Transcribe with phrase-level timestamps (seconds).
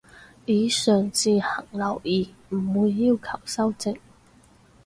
[0.47, 3.95] 以上自行留意，唔會要求修正